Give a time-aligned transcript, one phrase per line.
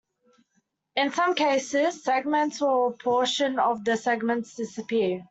[0.95, 5.19] In some cases segments or a portion of the segments disappear.